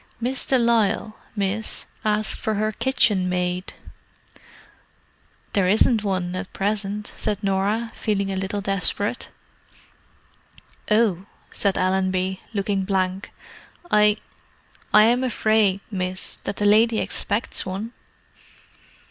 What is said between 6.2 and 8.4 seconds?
at present," said Norah, feeling a